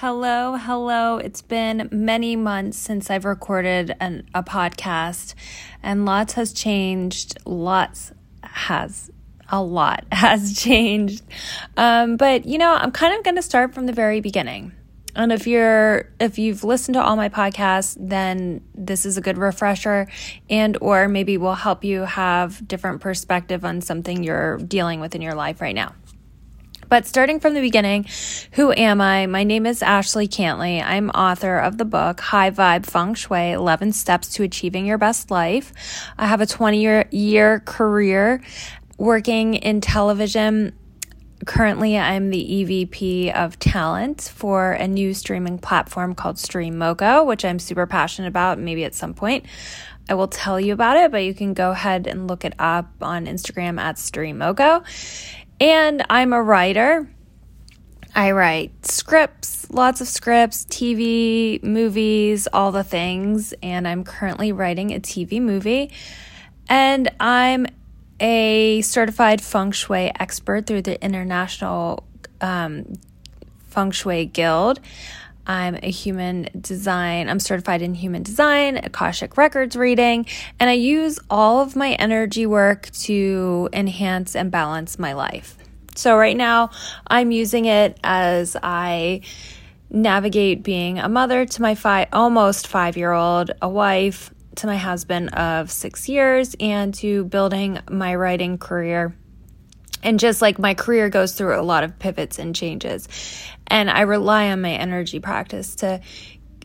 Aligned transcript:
Hello, 0.00 0.56
hello. 0.56 1.18
It's 1.18 1.42
been 1.42 1.86
many 1.92 2.34
months 2.34 2.78
since 2.78 3.10
I've 3.10 3.26
recorded 3.26 3.94
an, 4.00 4.26
a 4.34 4.42
podcast, 4.42 5.34
and 5.82 6.06
lots 6.06 6.32
has 6.32 6.54
changed. 6.54 7.36
Lots 7.44 8.10
has, 8.42 9.10
a 9.50 9.62
lot 9.62 10.06
has 10.12 10.58
changed. 10.58 11.22
Um, 11.76 12.16
but, 12.16 12.46
you 12.46 12.56
know, 12.56 12.72
I'm 12.72 12.92
kind 12.92 13.14
of 13.14 13.22
going 13.24 13.36
to 13.36 13.42
start 13.42 13.74
from 13.74 13.84
the 13.84 13.92
very 13.92 14.22
beginning. 14.22 14.72
And 15.14 15.32
if 15.32 15.46
you're 15.46 16.08
if 16.18 16.38
you've 16.38 16.64
listened 16.64 16.94
to 16.94 17.02
all 17.02 17.16
my 17.16 17.28
podcasts, 17.28 17.94
then 18.00 18.62
this 18.74 19.04
is 19.04 19.18
a 19.18 19.20
good 19.20 19.36
refresher 19.36 20.08
and 20.48 20.78
or 20.80 21.08
maybe 21.08 21.36
will 21.36 21.54
help 21.54 21.84
you 21.84 22.02
have 22.02 22.66
different 22.66 23.02
perspective 23.02 23.66
on 23.66 23.82
something 23.82 24.22
you're 24.22 24.56
dealing 24.58 25.00
with 25.00 25.14
in 25.14 25.20
your 25.20 25.34
life 25.34 25.60
right 25.60 25.74
now. 25.74 25.94
But 26.90 27.06
starting 27.06 27.38
from 27.38 27.54
the 27.54 27.60
beginning, 27.60 28.06
who 28.50 28.72
am 28.72 29.00
I? 29.00 29.26
My 29.26 29.44
name 29.44 29.64
is 29.64 29.80
Ashley 29.80 30.26
Cantley. 30.26 30.82
I'm 30.84 31.08
author 31.10 31.56
of 31.56 31.78
the 31.78 31.84
book 31.84 32.18
High 32.18 32.50
Vibe 32.50 32.84
Feng 32.84 33.14
Shui 33.14 33.52
11 33.52 33.92
Steps 33.92 34.30
to 34.30 34.42
Achieving 34.42 34.86
Your 34.86 34.98
Best 34.98 35.30
Life. 35.30 35.72
I 36.18 36.26
have 36.26 36.40
a 36.40 36.46
20 36.46 37.06
year, 37.12 37.60
career 37.60 38.42
working 38.98 39.54
in 39.54 39.80
television. 39.80 40.76
Currently, 41.46 41.96
I'm 41.96 42.30
the 42.30 42.44
EVP 42.44 43.36
of 43.36 43.56
talent 43.60 44.22
for 44.34 44.72
a 44.72 44.88
new 44.88 45.14
streaming 45.14 45.58
platform 45.58 46.16
called 46.16 46.40
Stream 46.40 46.74
StreamMoco, 46.74 47.24
which 47.24 47.44
I'm 47.44 47.60
super 47.60 47.86
passionate 47.86 48.26
about. 48.26 48.58
Maybe 48.58 48.84
at 48.84 48.96
some 48.96 49.14
point 49.14 49.46
I 50.10 50.14
will 50.14 50.26
tell 50.26 50.58
you 50.58 50.72
about 50.72 50.96
it, 50.96 51.12
but 51.12 51.22
you 51.22 51.34
can 51.34 51.54
go 51.54 51.70
ahead 51.70 52.08
and 52.08 52.26
look 52.26 52.44
it 52.44 52.54
up 52.58 52.90
on 53.00 53.26
Instagram 53.26 53.78
at 53.78 53.96
Stream 53.96 54.38
StreamMoco. 54.40 54.84
And 55.60 56.04
I'm 56.08 56.32
a 56.32 56.42
writer. 56.42 57.08
I 58.14 58.32
write 58.32 58.86
scripts, 58.86 59.70
lots 59.70 60.00
of 60.00 60.08
scripts, 60.08 60.64
TV, 60.64 61.62
movies, 61.62 62.48
all 62.52 62.72
the 62.72 62.82
things. 62.82 63.52
And 63.62 63.86
I'm 63.86 64.02
currently 64.02 64.52
writing 64.52 64.92
a 64.92 65.00
TV 65.00 65.40
movie. 65.40 65.92
And 66.68 67.10
I'm 67.20 67.66
a 68.20 68.80
certified 68.82 69.40
feng 69.40 69.72
shui 69.72 70.10
expert 70.18 70.66
through 70.66 70.82
the 70.82 71.02
International 71.04 72.04
um, 72.40 72.94
Feng 73.68 73.90
Shui 73.90 74.26
Guild. 74.26 74.80
I'm 75.50 75.76
a 75.82 75.90
human 75.90 76.48
design, 76.60 77.28
I'm 77.28 77.40
certified 77.40 77.82
in 77.82 77.92
human 77.92 78.22
design, 78.22 78.76
Akashic 78.76 79.36
Records 79.36 79.74
reading, 79.74 80.26
and 80.60 80.70
I 80.70 80.74
use 80.74 81.18
all 81.28 81.60
of 81.60 81.74
my 81.74 81.94
energy 81.94 82.46
work 82.46 82.88
to 83.00 83.68
enhance 83.72 84.36
and 84.36 84.52
balance 84.52 84.96
my 84.96 85.14
life. 85.14 85.56
So, 85.96 86.16
right 86.16 86.36
now, 86.36 86.70
I'm 87.04 87.32
using 87.32 87.64
it 87.64 87.98
as 88.04 88.56
I 88.62 89.22
navigate 89.90 90.62
being 90.62 91.00
a 91.00 91.08
mother 91.08 91.44
to 91.44 91.62
my 91.62 91.74
five, 91.74 92.06
almost 92.12 92.68
five 92.68 92.96
year 92.96 93.10
old, 93.10 93.50
a 93.60 93.68
wife 93.68 94.32
to 94.54 94.68
my 94.68 94.76
husband 94.76 95.34
of 95.34 95.68
six 95.68 96.08
years, 96.08 96.54
and 96.60 96.94
to 96.94 97.24
building 97.24 97.80
my 97.90 98.14
writing 98.14 98.56
career 98.56 99.16
and 100.02 100.18
just 100.18 100.40
like 100.40 100.58
my 100.58 100.74
career 100.74 101.08
goes 101.08 101.32
through 101.32 101.58
a 101.58 101.62
lot 101.62 101.84
of 101.84 101.98
pivots 101.98 102.38
and 102.38 102.54
changes. 102.54 103.08
And 103.70 103.88
I 103.88 104.02
rely 104.02 104.50
on 104.50 104.60
my 104.60 104.72
energy 104.72 105.20
practice 105.20 105.76
to 105.76 106.00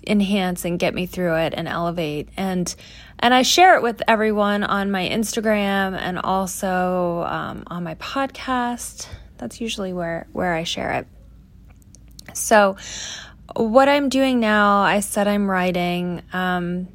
enhance 0.08 0.66
and 0.66 0.78
get 0.78 0.94
me 0.94 1.06
through 1.06 1.36
it 1.36 1.54
and 1.56 1.68
elevate. 1.68 2.30
And 2.36 2.74
and 3.20 3.34
I 3.34 3.44
share 3.44 3.76
it 3.76 3.82
with 3.82 4.02
everyone 4.08 4.64
on 4.64 4.92
my 4.92 5.08
Instagram 5.08 5.98
and 5.98 6.20
also 6.20 7.24
um, 7.28 7.64
on 7.68 7.84
my 7.84 7.96
podcast. 7.96 9.08
That's 9.38 9.62
usually 9.62 9.94
where 9.94 10.28
where 10.34 10.54
I 10.54 10.64
share 10.64 10.92
it. 10.92 11.08
So, 12.34 12.76
what 13.56 13.88
I'm 13.88 14.10
doing 14.10 14.40
now, 14.40 14.82
I 14.82 15.00
said 15.00 15.28
I'm 15.28 15.50
writing. 15.50 16.22
Um, 16.34 16.90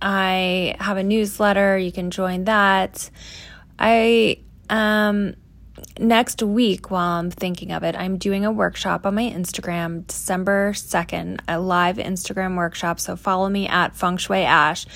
I 0.00 0.74
have 0.80 0.96
a 0.96 1.04
newsletter. 1.04 1.78
You 1.78 1.92
can 1.92 2.10
join 2.10 2.44
that. 2.44 3.08
I 3.78 4.38
um, 4.68 5.34
next 5.98 6.42
week, 6.42 6.90
while 6.90 7.18
I'm 7.18 7.30
thinking 7.30 7.72
of 7.72 7.82
it, 7.82 7.94
I'm 7.96 8.18
doing 8.18 8.44
a 8.44 8.52
workshop 8.52 9.06
on 9.06 9.14
my 9.14 9.30
Instagram, 9.30 10.06
December 10.06 10.72
2nd, 10.72 11.40
a 11.48 11.58
live 11.58 11.96
Instagram 11.96 12.56
workshop. 12.56 13.00
So 13.00 13.16
follow 13.16 13.48
me 13.48 13.68
at 13.68 13.94
Feng 13.94 14.16
Shui 14.16 14.42
Ash. 14.42 14.86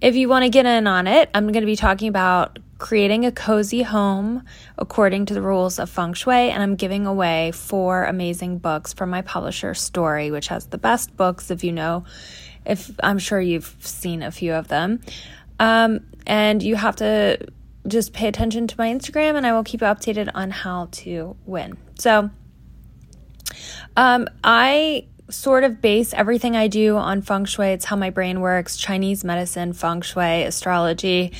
If 0.00 0.16
you 0.16 0.28
want 0.28 0.44
to 0.44 0.48
get 0.48 0.66
in 0.66 0.86
on 0.86 1.06
it, 1.06 1.30
I'm 1.34 1.52
going 1.52 1.62
to 1.62 1.66
be 1.66 1.76
talking 1.76 2.08
about 2.08 2.58
creating 2.78 3.24
a 3.24 3.32
cozy 3.32 3.82
home 3.82 4.42
according 4.76 5.26
to 5.26 5.34
the 5.34 5.40
rules 5.40 5.78
of 5.78 5.88
feng 5.88 6.12
shui 6.12 6.50
and 6.50 6.62
i'm 6.62 6.74
giving 6.74 7.06
away 7.06 7.52
four 7.52 8.04
amazing 8.04 8.58
books 8.58 8.92
from 8.92 9.08
my 9.08 9.22
publisher 9.22 9.74
Storey 9.74 10.30
which 10.32 10.48
has 10.48 10.66
the 10.66 10.76
best 10.76 11.16
books 11.16 11.52
if 11.52 11.62
you 11.62 11.70
know 11.70 12.04
if 12.66 12.90
i'm 13.02 13.18
sure 13.18 13.40
you've 13.40 13.74
seen 13.78 14.22
a 14.22 14.30
few 14.30 14.52
of 14.52 14.68
them 14.68 15.00
um, 15.60 16.00
and 16.26 16.62
you 16.62 16.74
have 16.74 16.96
to 16.96 17.38
just 17.86 18.12
pay 18.12 18.28
attention 18.28 18.66
to 18.66 18.74
my 18.78 18.88
Instagram 18.88 19.34
and 19.34 19.46
I 19.46 19.52
will 19.52 19.64
keep 19.64 19.80
you 19.80 19.86
updated 19.86 20.30
on 20.34 20.50
how 20.50 20.88
to 20.92 21.36
win. 21.46 21.76
So, 21.98 22.30
um, 23.96 24.28
I 24.42 25.06
sort 25.30 25.64
of 25.64 25.80
base 25.80 26.12
everything 26.12 26.56
I 26.56 26.68
do 26.68 26.96
on 26.96 27.22
feng 27.22 27.44
shui. 27.44 27.68
It's 27.68 27.84
how 27.84 27.96
my 27.96 28.10
brain 28.10 28.40
works, 28.40 28.76
Chinese 28.76 29.24
medicine, 29.24 29.72
feng 29.72 30.02
shui, 30.02 30.42
astrology. 30.42 31.32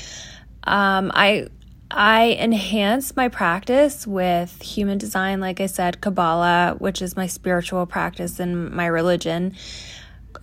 Um, 0.65 1.13
I 1.15 1.49
I 1.91 2.37
enhance 2.41 3.15
my 3.15 3.29
practice 3.29 4.07
with 4.07 4.61
human 4.61 4.99
design, 4.99 5.41
like 5.41 5.61
I 5.61 5.67
said, 5.67 6.01
Kabbalah, 6.01 6.77
which 6.79 7.03
is 7.03 7.17
my 7.17 7.27
spiritual 7.27 7.87
practice 7.87 8.41
and 8.41 8.71
my 8.71 8.87
religion. 8.87 9.55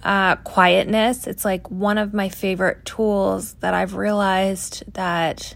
Uh, 0.03 0.37
quietness, 0.37 1.27
it's 1.27 1.43
like 1.43 1.69
one 1.69 1.97
of 1.97 2.13
my 2.13 2.29
favorite 2.29 2.85
tools 2.85 3.55
that 3.55 3.73
I've 3.73 3.95
realized 3.95 4.83
that 4.93 5.55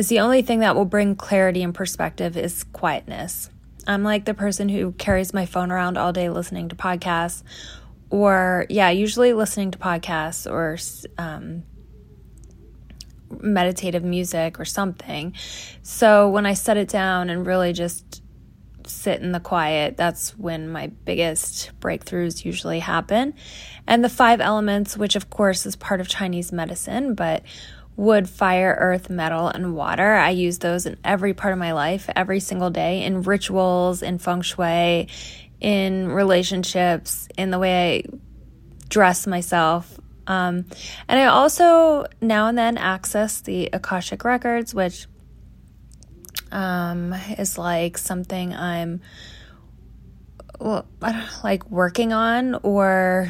is 0.00 0.08
the 0.08 0.20
only 0.20 0.40
thing 0.40 0.60
that 0.60 0.74
will 0.74 0.86
bring 0.86 1.14
clarity 1.14 1.62
and 1.62 1.74
perspective 1.74 2.34
is 2.34 2.64
quietness. 2.64 3.50
I'm 3.86 4.02
like 4.02 4.24
the 4.24 4.32
person 4.32 4.70
who 4.70 4.92
carries 4.92 5.34
my 5.34 5.44
phone 5.44 5.70
around 5.70 5.98
all 5.98 6.10
day 6.10 6.30
listening 6.30 6.70
to 6.70 6.74
podcasts, 6.74 7.42
or 8.08 8.64
yeah, 8.70 8.88
usually 8.88 9.34
listening 9.34 9.70
to 9.72 9.78
podcasts 9.78 10.50
or 10.50 10.78
um, 11.22 11.64
meditative 13.42 14.02
music 14.02 14.58
or 14.58 14.64
something. 14.64 15.34
So 15.82 16.30
when 16.30 16.46
I 16.46 16.54
set 16.54 16.78
it 16.78 16.88
down 16.88 17.28
and 17.28 17.46
really 17.46 17.74
just 17.74 18.22
sit 18.86 19.20
in 19.20 19.32
the 19.32 19.40
quiet, 19.40 19.98
that's 19.98 20.30
when 20.38 20.70
my 20.70 20.86
biggest 20.86 21.72
breakthroughs 21.78 22.42
usually 22.42 22.78
happen. 22.78 23.34
And 23.86 24.02
the 24.02 24.08
five 24.08 24.40
elements, 24.40 24.96
which 24.96 25.14
of 25.14 25.28
course 25.28 25.66
is 25.66 25.76
part 25.76 26.00
of 26.00 26.08
Chinese 26.08 26.52
medicine, 26.52 27.14
but 27.14 27.42
wood, 28.00 28.30
fire, 28.30 28.74
earth, 28.80 29.10
metal, 29.10 29.48
and 29.48 29.74
water. 29.76 30.14
I 30.14 30.30
use 30.30 30.58
those 30.58 30.86
in 30.86 30.96
every 31.04 31.34
part 31.34 31.52
of 31.52 31.58
my 31.58 31.72
life, 31.72 32.08
every 32.16 32.40
single 32.40 32.70
day, 32.70 33.02
in 33.02 33.22
rituals, 33.22 34.02
in 34.02 34.18
feng 34.18 34.40
shui, 34.40 35.08
in 35.60 36.08
relationships, 36.08 37.28
in 37.36 37.50
the 37.50 37.58
way 37.58 37.98
I 37.98 38.16
dress 38.88 39.26
myself. 39.26 40.00
Um, 40.26 40.64
and 41.08 41.20
I 41.20 41.26
also 41.26 42.06
now 42.22 42.48
and 42.48 42.56
then 42.56 42.78
access 42.78 43.42
the 43.42 43.68
Akashic 43.74 44.24
Records, 44.24 44.74
which 44.74 45.06
um, 46.50 47.12
is 47.38 47.58
like 47.58 47.98
something 47.98 48.54
I'm 48.54 49.02
well, 50.58 50.86
like 51.44 51.70
working 51.70 52.14
on 52.14 52.54
or 52.62 53.28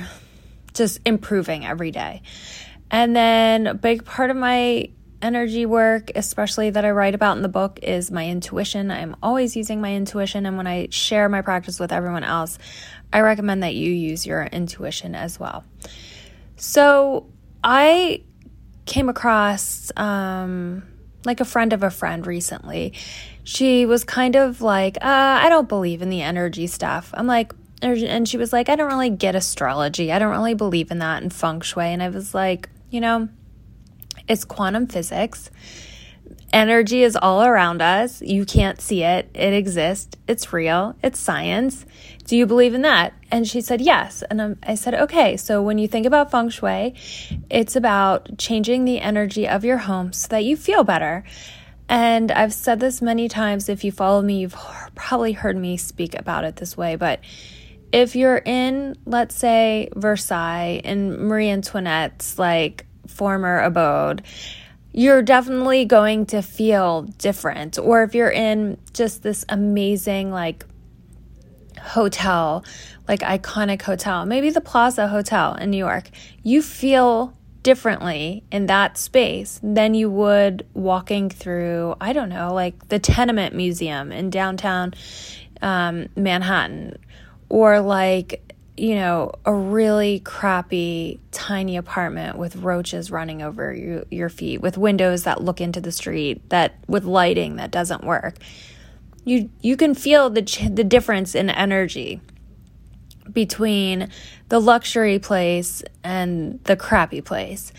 just 0.74 1.00
improving 1.04 1.66
every 1.66 1.90
day. 1.90 2.22
And 2.90 3.14
then 3.14 3.66
a 3.66 3.74
big 3.74 4.04
part 4.04 4.30
of 4.30 4.36
my 4.36 4.90
energy 5.22 5.66
work, 5.66 6.10
especially 6.14 6.70
that 6.70 6.84
I 6.84 6.90
write 6.90 7.14
about 7.14 7.36
in 7.36 7.42
the 7.42 7.48
book, 7.48 7.78
is 7.82 8.10
my 8.10 8.26
intuition. 8.26 8.90
I'm 8.90 9.16
always 9.22 9.56
using 9.56 9.80
my 9.80 9.94
intuition. 9.94 10.46
And 10.46 10.56
when 10.56 10.66
I 10.66 10.88
share 10.90 11.28
my 11.28 11.42
practice 11.42 11.78
with 11.78 11.92
everyone 11.92 12.24
else, 12.24 12.58
I 13.12 13.20
recommend 13.20 13.62
that 13.62 13.74
you 13.74 13.92
use 13.92 14.26
your 14.26 14.44
intuition 14.44 15.14
as 15.14 15.38
well. 15.38 15.64
So 16.56 17.26
I 17.62 18.22
came 18.86 19.08
across 19.08 19.92
um, 19.96 20.82
like 21.24 21.40
a 21.40 21.44
friend 21.44 21.72
of 21.72 21.82
a 21.82 21.90
friend 21.90 22.26
recently. 22.26 22.94
She 23.44 23.86
was 23.86 24.04
kind 24.04 24.36
of 24.36 24.60
like, 24.62 24.96
uh, 24.96 25.40
I 25.42 25.48
don't 25.48 25.68
believe 25.68 26.02
in 26.02 26.10
the 26.10 26.22
energy 26.22 26.66
stuff. 26.66 27.10
I'm 27.14 27.26
like, 27.26 27.52
and 27.82 28.28
she 28.28 28.36
was 28.36 28.52
like, 28.52 28.68
I 28.68 28.76
don't 28.76 28.90
really 28.90 29.10
get 29.10 29.34
astrology. 29.34 30.12
I 30.12 30.18
don't 30.18 30.30
really 30.30 30.54
believe 30.54 30.90
in 30.90 30.98
that 30.98 31.22
and 31.22 31.32
feng 31.32 31.60
shui. 31.62 31.86
And 31.86 32.02
I 32.02 32.10
was 32.10 32.34
like, 32.34 32.68
you 32.90 33.00
know, 33.00 33.28
it's 34.28 34.44
quantum 34.44 34.86
physics. 34.86 35.50
Energy 36.52 37.02
is 37.02 37.16
all 37.16 37.42
around 37.42 37.80
us. 37.80 38.20
You 38.22 38.44
can't 38.44 38.80
see 38.80 39.02
it. 39.04 39.30
It 39.34 39.54
exists. 39.54 40.16
It's 40.26 40.52
real. 40.52 40.96
It's 41.02 41.18
science. 41.18 41.86
Do 42.24 42.36
you 42.36 42.46
believe 42.46 42.74
in 42.74 42.82
that? 42.82 43.14
And 43.30 43.46
she 43.46 43.60
said, 43.60 43.80
yes. 43.80 44.22
And 44.22 44.56
I 44.62 44.74
said, 44.74 44.94
okay. 44.94 45.36
So 45.36 45.62
when 45.62 45.78
you 45.78 45.88
think 45.88 46.06
about 46.06 46.30
feng 46.30 46.48
shui, 46.48 46.94
it's 47.48 47.76
about 47.76 48.36
changing 48.38 48.84
the 48.84 49.00
energy 49.00 49.48
of 49.48 49.64
your 49.64 49.78
home 49.78 50.12
so 50.12 50.28
that 50.28 50.44
you 50.44 50.56
feel 50.56 50.84
better. 50.84 51.24
And 51.88 52.30
I've 52.30 52.52
said 52.52 52.78
this 52.78 53.02
many 53.02 53.28
times. 53.28 53.68
If 53.68 53.82
you 53.82 53.90
follow 53.90 54.22
me, 54.22 54.40
you've 54.40 54.56
probably 54.94 55.32
heard 55.32 55.56
me 55.56 55.76
speak 55.76 56.16
about 56.16 56.44
it 56.44 56.56
this 56.56 56.76
way, 56.76 56.94
but 56.94 57.20
if 57.92 58.16
you're 58.16 58.42
in, 58.44 58.96
let's 59.06 59.34
say, 59.34 59.88
Versailles 59.96 60.80
in 60.84 61.26
Marie 61.26 61.48
Antoinette's 61.50 62.38
like 62.38 62.86
former 63.06 63.60
abode, 63.60 64.22
you're 64.92 65.22
definitely 65.22 65.84
going 65.84 66.26
to 66.26 66.42
feel 66.42 67.02
different. 67.02 67.78
Or 67.78 68.02
if 68.02 68.14
you're 68.14 68.30
in 68.30 68.78
just 68.92 69.22
this 69.22 69.44
amazing, 69.48 70.30
like, 70.30 70.64
hotel, 71.80 72.64
like 73.08 73.20
iconic 73.20 73.82
hotel, 73.82 74.26
maybe 74.26 74.50
the 74.50 74.60
Plaza 74.60 75.08
Hotel 75.08 75.54
in 75.54 75.70
New 75.70 75.78
York, 75.78 76.10
you 76.42 76.62
feel 76.62 77.36
differently 77.62 78.42
in 78.50 78.66
that 78.66 78.96
space 78.96 79.60
than 79.62 79.94
you 79.94 80.10
would 80.10 80.66
walking 80.74 81.28
through, 81.28 81.94
I 82.00 82.12
don't 82.12 82.28
know, 82.28 82.54
like 82.54 82.88
the 82.88 82.98
Tenement 82.98 83.54
Museum 83.54 84.12
in 84.12 84.30
downtown 84.30 84.94
um, 85.60 86.08
Manhattan, 86.16 86.98
or 87.50 87.80
like 87.80 88.50
you 88.80 88.94
know, 88.94 89.30
a 89.44 89.52
really 89.52 90.20
crappy 90.20 91.20
tiny 91.32 91.76
apartment 91.76 92.38
with 92.38 92.56
roaches 92.56 93.10
running 93.10 93.42
over 93.42 93.74
you, 93.74 94.06
your 94.10 94.30
feet, 94.30 94.62
with 94.62 94.78
windows 94.78 95.24
that 95.24 95.42
look 95.42 95.60
into 95.60 95.82
the 95.82 95.92
street, 95.92 96.48
that 96.48 96.76
with 96.88 97.04
lighting 97.04 97.56
that 97.56 97.70
doesn't 97.70 98.04
work. 98.04 98.36
You 99.24 99.50
you 99.60 99.76
can 99.76 99.94
feel 99.94 100.30
the 100.30 100.40
the 100.72 100.82
difference 100.82 101.34
in 101.34 101.50
energy 101.50 102.22
between 103.30 104.08
the 104.48 104.58
luxury 104.58 105.18
place 105.18 105.82
and 106.02 106.58
the 106.64 106.74
crappy 106.74 107.20
place. 107.20 107.74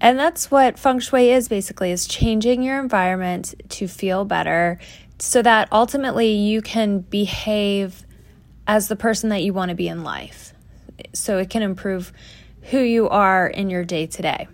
And 0.00 0.18
that's 0.18 0.50
what 0.50 0.78
feng 0.78 1.00
shui 1.00 1.30
is 1.30 1.48
basically 1.48 1.90
is 1.90 2.06
changing 2.06 2.62
your 2.62 2.80
environment 2.80 3.54
to 3.68 3.86
feel 3.86 4.24
better 4.24 4.78
so 5.18 5.42
that 5.42 5.68
ultimately 5.70 6.30
you 6.30 6.62
can 6.62 7.00
behave 7.00 8.06
as 8.68 8.86
the 8.86 8.96
person 8.96 9.30
that 9.30 9.42
you 9.42 9.54
want 9.54 9.70
to 9.70 9.74
be 9.74 9.88
in 9.88 10.04
life. 10.04 10.52
So 11.14 11.38
it 11.38 11.48
can 11.48 11.62
improve 11.62 12.12
who 12.64 12.78
you 12.78 13.08
are 13.08 13.48
in 13.48 13.70
your 13.70 13.84
day 13.84 14.06
to 14.06 14.22
day. 14.22 14.48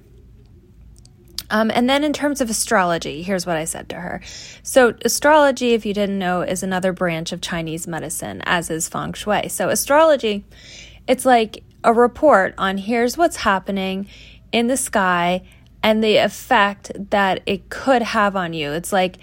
Um, 1.51 1.71
and 1.75 1.91
then 1.91 2.05
in 2.05 2.13
terms 2.13 2.41
of 2.41 2.49
astrology, 2.49 3.23
here's 3.23 3.45
what 3.45 3.57
I 3.57 3.65
said 3.65 3.89
to 3.91 3.97
her. 3.97 4.23
So, 4.63 4.95
astrology, 5.05 5.75
if 5.75 5.85
you 5.85 5.93
didn't 5.93 6.19
know, 6.19 6.41
is 6.41 6.63
another 6.63 6.93
branch 6.93 7.33
of 7.33 7.43
Chinese 7.43 7.87
medicine, 7.87 8.43
as 8.47 8.71
is 8.71 8.89
feng 8.89 9.13
shui. 9.13 9.49
So, 9.49 9.69
astrology, 9.69 10.45
it's 11.07 11.27
like 11.27 11.63
a 11.85 11.93
report 11.93 12.55
on 12.57 12.79
here's 12.79 13.19
what's 13.19 13.37
happening 13.37 14.09
in 14.53 14.69
the 14.69 14.77
sky 14.77 15.43
and 15.83 16.03
the 16.03 16.17
effect 16.17 16.93
that 17.11 17.43
it 17.45 17.69
could 17.69 18.01
have 18.01 18.37
on 18.37 18.55
you. 18.55 18.73
It's 18.73 18.93
like 18.93 19.19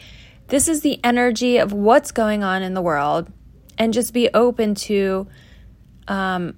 this 0.49 0.67
is 0.67 0.81
the 0.81 0.99
energy 1.03 1.57
of 1.57 1.73
what's 1.73 2.11
going 2.11 2.43
on 2.43 2.61
in 2.61 2.75
the 2.75 2.81
world 2.81 3.31
and 3.81 3.95
just 3.95 4.13
be 4.13 4.29
open 4.35 4.75
to 4.75 5.27
um, 6.07 6.55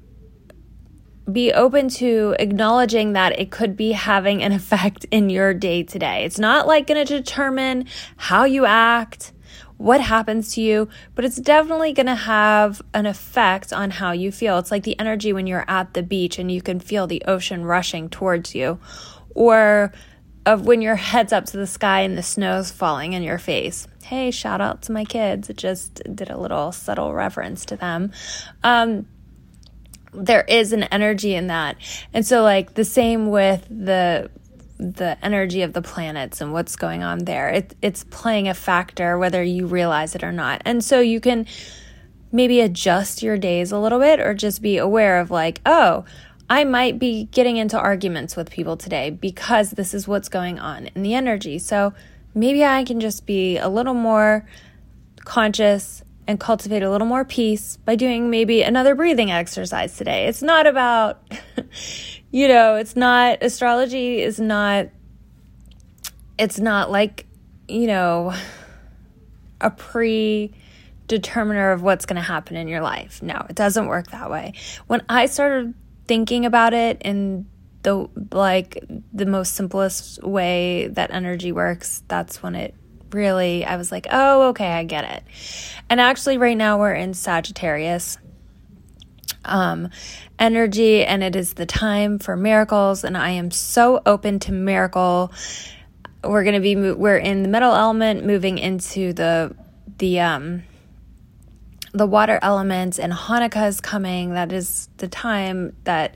be 1.32 1.54
open 1.54 1.88
to 1.88 2.36
acknowledging 2.38 3.14
that 3.14 3.40
it 3.40 3.50
could 3.50 3.78
be 3.78 3.94
having 3.94 4.44
an 4.44 4.52
effect 4.60 5.06
in 5.10 5.30
your 5.30 5.54
day 5.54 5.84
to 5.84 5.98
day. 5.98 6.26
It's 6.26 6.38
not 6.38 6.68
like 6.68 6.86
going 6.86 7.06
to 7.06 7.18
determine 7.18 7.86
how 8.18 8.44
you 8.44 8.66
act, 8.66 9.32
what 9.78 10.02
happens 10.02 10.54
to 10.56 10.62
you, 10.62 10.90
but 11.16 11.24
it's 11.24 11.38
definitely 11.38 11.94
going 11.94 12.08
to 12.08 12.16
have 12.16 12.82
an 12.94 13.06
effect 13.06 13.72
on 13.72 13.90
how 13.90 14.12
you 14.12 14.30
feel. 14.30 14.58
It's 14.58 14.70
like 14.70 14.84
the 14.84 15.00
energy 15.00 15.32
when 15.32 15.48
you're 15.48 15.64
at 15.70 15.94
the 15.94 16.04
beach 16.04 16.38
and 16.38 16.52
you 16.52 16.62
can 16.62 16.82
feel 16.82 17.08
the 17.08 17.24
ocean 17.26 17.64
rushing 17.64 18.10
towards 18.10 18.54
you, 18.54 18.80
or 19.34 19.94
of 20.46 20.66
when 20.66 20.82
your 20.82 20.98
head's 20.98 21.32
up 21.32 21.46
to 21.46 21.56
the 21.56 21.68
sky 21.68 22.02
and 22.02 22.18
the 22.18 22.24
snow's 22.24 22.70
falling 22.70 23.14
in 23.14 23.24
your 23.24 23.38
face. 23.38 23.88
Hey, 24.04 24.32
shout 24.32 24.62
out 24.62 24.82
to 24.84 24.92
my 24.92 25.06
kids. 25.06 25.50
It 25.50 25.58
just 25.58 26.02
did 26.16 26.30
a 26.30 26.38
little 26.38 26.72
subtle 26.72 27.14
reference 27.14 27.66
to 27.66 27.76
them. 27.76 28.12
Um, 28.64 29.08
there 30.14 30.44
is 30.48 30.74
an 30.74 30.84
energy 30.84 31.34
in 31.36 31.48
that. 31.48 31.78
And 32.14 32.26
so 32.26 32.44
like 32.44 32.76
the 32.76 32.86
same 32.86 33.30
with 33.30 33.68
the 33.70 34.30
the 34.80 35.18
energy 35.24 35.62
of 35.62 35.72
the 35.72 35.82
planets 35.82 36.42
and 36.42 36.52
what's 36.52 36.76
going 36.76 37.04
on 37.04 37.20
there. 37.20 37.48
It, 37.50 37.76
it's 37.82 38.04
playing 38.06 38.50
a 38.50 38.54
factor 38.54 39.18
whether 39.18 39.42
you 39.42 39.66
realize 39.66 40.14
it 40.14 40.24
or 40.24 40.32
not. 40.32 40.62
And 40.66 40.84
so 40.84 41.00
you 41.00 41.22
can 41.22 41.46
maybe 42.32 42.60
adjust 42.60 43.24
your 43.24 43.38
days 43.38 43.72
a 43.72 43.80
little 43.80 44.00
bit 44.00 44.20
or 44.20 44.34
just 44.34 44.62
be 44.62 44.78
aware 44.78 45.20
of 45.20 45.32
like, 45.32 45.62
oh, 45.66 46.04
I 46.50 46.66
might 46.66 47.00
be 47.00 47.26
getting 47.26 47.58
into 47.58 47.80
arguments 47.80 48.36
with 48.36 48.50
people 48.50 48.76
today 48.76 49.10
because 49.10 49.72
this 49.72 49.94
is 49.94 50.08
what's 50.08 50.28
going 50.28 50.60
on 50.60 50.88
in 50.88 51.04
the 51.04 51.14
energy. 51.14 51.60
So 51.60 51.94
maybe 52.34 52.64
I 52.64 52.84
can 52.84 53.00
just 53.00 53.26
be 53.26 53.58
a 53.58 53.70
little 53.70 53.94
more 53.94 54.48
conscious 55.20 56.04
and 56.28 56.40
cultivate 56.40 56.84
a 56.84 56.90
little 56.90 57.08
more 57.08 57.26
peace 57.26 57.78
by 57.78 57.96
doing 57.96 58.30
maybe 58.30 58.62
another 58.62 58.96
breathing 58.96 59.32
exercise 59.32 59.98
today. 59.98 60.28
It's 60.28 60.42
not 60.42 60.68
about, 60.68 61.22
you 62.32 62.48
know, 62.48 62.76
it's 62.76 62.96
not, 62.96 63.40
astrology 63.42 64.22
is 64.22 64.40
not, 64.40 64.88
it's 66.38 66.60
not 66.60 66.90
like, 66.92 67.26
you 67.68 67.88
know, 67.88 68.34
a 69.60 69.70
pre 69.70 70.54
determiner 71.08 71.72
of 71.72 71.82
what's 71.84 72.06
going 72.06 72.16
to 72.16 72.22
happen 72.22 72.56
in 72.56 72.68
your 72.68 72.82
life. 72.82 73.22
No, 73.22 73.46
it 73.50 73.56
doesn't 73.56 73.88
work 73.88 74.12
that 74.12 74.32
way. 74.32 74.54
When 74.88 75.02
I 75.10 75.26
started 75.26 75.74
thinking 76.08 76.46
about 76.46 76.74
it 76.74 77.02
in 77.04 77.46
the 77.84 78.08
like 78.32 78.84
the 79.14 79.26
most 79.26 79.54
simplest 79.54 80.24
way 80.24 80.88
that 80.88 81.12
energy 81.12 81.52
works, 81.52 82.04
that's 82.08 82.42
when 82.42 82.56
it 82.56 82.74
really 83.12 83.64
I 83.66 83.76
was 83.76 83.92
like, 83.92 84.08
"Oh, 84.10 84.50
okay, 84.50 84.72
I 84.72 84.84
get 84.84 85.04
it." 85.04 85.24
And 85.90 86.02
actually 86.02 86.38
right 86.38 86.58
now 86.58 86.80
we're 86.80 86.94
in 86.94 87.14
Sagittarius 87.14 88.18
um 89.46 89.90
energy 90.40 91.04
and 91.04 91.22
it 91.22 91.36
is 91.36 91.54
the 91.56 91.66
time 91.66 92.18
for 92.18 92.38
miracles 92.38 93.04
and 93.04 93.18
I 93.18 93.32
am 93.32 93.52
so 93.52 94.02
open 94.06 94.40
to 94.40 94.52
miracle. 94.52 95.32
We're 96.24 96.44
going 96.44 96.56
to 96.56 96.62
be 96.62 96.76
we're 96.76 97.18
in 97.18 97.44
the 97.44 97.50
metal 97.50 97.74
element 97.74 98.26
moving 98.26 98.58
into 98.58 99.14
the 99.14 99.56
the 99.98 100.22
um 100.22 100.64
the 101.94 102.08
water 102.08 102.40
element 102.42 102.98
and 102.98 103.14
Hanukkah 103.14 103.68
is 103.68 103.80
coming. 103.80 104.34
That 104.34 104.52
is 104.52 104.90
the 104.98 105.08
time 105.08 105.76
that 105.84 106.16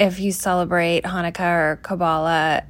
if 0.00 0.18
you 0.18 0.32
celebrate 0.32 1.04
Hanukkah 1.04 1.72
or 1.72 1.76
Kabbalah, 1.76 2.64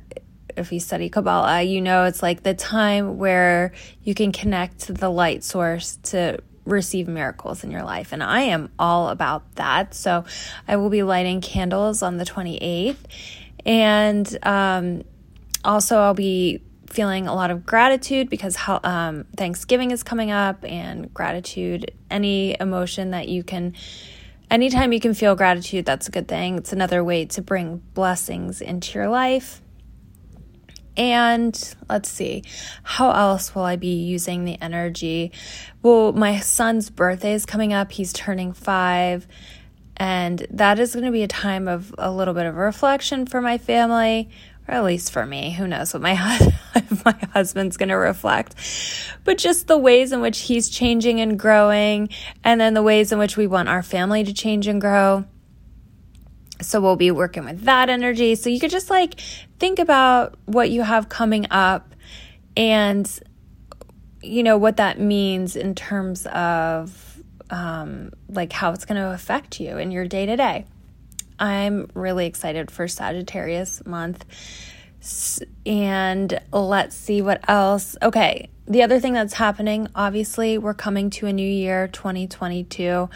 if 0.56 0.72
you 0.72 0.80
study 0.80 1.08
Kabbalah, 1.08 1.62
you 1.62 1.80
know 1.80 2.04
it's 2.04 2.24
like 2.24 2.42
the 2.42 2.54
time 2.54 3.18
where 3.18 3.72
you 4.02 4.14
can 4.14 4.32
connect 4.32 4.80
to 4.80 4.92
the 4.92 5.08
light 5.08 5.44
source 5.44 5.96
to 6.02 6.40
receive 6.64 7.06
miracles 7.06 7.62
in 7.62 7.70
your 7.70 7.84
life. 7.84 8.12
And 8.12 8.20
I 8.20 8.42
am 8.42 8.68
all 8.80 9.10
about 9.10 9.54
that. 9.54 9.94
So 9.94 10.24
I 10.66 10.76
will 10.76 10.90
be 10.90 11.04
lighting 11.04 11.40
candles 11.40 12.02
on 12.02 12.16
the 12.16 12.24
28th. 12.24 12.96
And 13.64 14.38
um, 14.42 15.04
also, 15.64 15.98
I'll 15.98 16.14
be 16.14 16.60
feeling 16.88 17.28
a 17.28 17.34
lot 17.34 17.52
of 17.52 17.64
gratitude 17.64 18.28
because 18.28 18.58
um, 18.82 19.24
Thanksgiving 19.36 19.92
is 19.92 20.02
coming 20.02 20.32
up, 20.32 20.64
and 20.64 21.14
gratitude, 21.14 21.92
any 22.10 22.56
emotion 22.58 23.12
that 23.12 23.28
you 23.28 23.44
can, 23.44 23.74
anytime 24.50 24.92
you 24.92 25.00
can 25.00 25.14
feel 25.14 25.34
gratitude, 25.34 25.84
that's 25.84 26.08
a 26.08 26.10
good 26.10 26.28
thing. 26.28 26.56
It's 26.56 26.72
another 26.72 27.02
way 27.04 27.24
to 27.26 27.42
bring 27.42 27.82
blessings 27.94 28.60
into 28.60 28.98
your 28.98 29.08
life. 29.08 29.62
And 30.96 31.74
let's 31.88 32.08
see, 32.08 32.42
how 32.82 33.10
else 33.12 33.54
will 33.54 33.62
I 33.62 33.76
be 33.76 34.02
using 34.02 34.44
the 34.44 34.60
energy? 34.60 35.32
Well, 35.82 36.12
my 36.12 36.40
son's 36.40 36.90
birthday 36.90 37.32
is 37.32 37.46
coming 37.46 37.72
up, 37.72 37.92
he's 37.92 38.12
turning 38.12 38.52
five. 38.52 39.26
And 39.96 40.46
that 40.50 40.78
is 40.78 40.94
going 40.94 41.04
to 41.04 41.12
be 41.12 41.22
a 41.22 41.28
time 41.28 41.68
of 41.68 41.94
a 41.98 42.10
little 42.10 42.34
bit 42.34 42.46
of 42.46 42.56
reflection 42.56 43.26
for 43.26 43.40
my 43.40 43.58
family 43.58 44.30
or 44.70 44.74
at 44.74 44.84
least 44.84 45.10
for 45.10 45.26
me. 45.26 45.50
Who 45.52 45.66
knows 45.66 45.92
what 45.92 46.02
my 46.02 46.14
my 47.04 47.18
husband's 47.32 47.76
going 47.76 47.88
to 47.88 47.96
reflect. 47.96 48.54
But 49.24 49.38
just 49.38 49.66
the 49.66 49.76
ways 49.76 50.12
in 50.12 50.20
which 50.20 50.42
he's 50.42 50.68
changing 50.68 51.20
and 51.20 51.38
growing 51.38 52.08
and 52.44 52.60
then 52.60 52.74
the 52.74 52.82
ways 52.82 53.10
in 53.10 53.18
which 53.18 53.36
we 53.36 53.46
want 53.46 53.68
our 53.68 53.82
family 53.82 54.22
to 54.22 54.32
change 54.32 54.68
and 54.68 54.80
grow. 54.80 55.24
So 56.62 56.80
we'll 56.80 56.96
be 56.96 57.10
working 57.10 57.44
with 57.44 57.62
that 57.62 57.88
energy. 57.88 58.34
So 58.36 58.48
you 58.48 58.60
could 58.60 58.70
just 58.70 58.90
like 58.90 59.18
think 59.58 59.78
about 59.78 60.38
what 60.44 60.70
you 60.70 60.82
have 60.82 61.08
coming 61.08 61.46
up 61.50 61.94
and 62.56 63.10
you 64.22 64.42
know 64.42 64.58
what 64.58 64.76
that 64.76 65.00
means 65.00 65.56
in 65.56 65.74
terms 65.74 66.26
of 66.26 67.22
um, 67.48 68.12
like 68.28 68.52
how 68.52 68.72
it's 68.72 68.84
going 68.84 69.00
to 69.00 69.10
affect 69.10 69.58
you 69.58 69.78
in 69.78 69.90
your 69.90 70.06
day 70.06 70.26
to 70.26 70.36
day. 70.36 70.66
I'm 71.40 71.90
really 71.94 72.26
excited 72.26 72.70
for 72.70 72.86
Sagittarius 72.86 73.84
month. 73.86 74.24
And 75.64 76.38
let's 76.52 76.94
see 76.94 77.22
what 77.22 77.48
else. 77.48 77.96
Okay, 78.02 78.50
the 78.66 78.82
other 78.82 79.00
thing 79.00 79.14
that's 79.14 79.32
happening, 79.32 79.88
obviously, 79.94 80.58
we're 80.58 80.74
coming 80.74 81.08
to 81.10 81.26
a 81.26 81.32
new 81.32 81.48
year, 81.48 81.88
2022. 81.88 83.08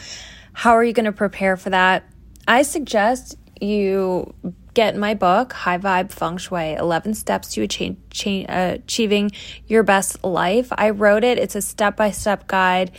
How 0.55 0.73
are 0.73 0.83
you 0.83 0.95
going 0.95 1.05
to 1.05 1.13
prepare 1.13 1.59
for 1.59 1.71
that? 1.71 2.05
I 2.49 2.63
suggest 2.63 3.37
you 3.61 4.35
get 4.73 4.97
my 4.97 5.15
book, 5.15 5.53
High 5.53 5.79
Vibe 5.79 6.11
Feng 6.11 6.39
Shui 6.39 6.75
11 6.75 7.15
Steps 7.15 7.53
to 7.55 7.63
Achieving 7.63 9.31
Your 9.67 9.83
Best 9.83 10.25
Life. 10.25 10.69
I 10.73 10.91
wrote 10.91 11.23
it, 11.23 11.39
it's 11.39 11.55
a 11.55 11.63
step 11.63 11.97
by 11.97 12.11
step 12.11 12.49
guide 12.49 12.91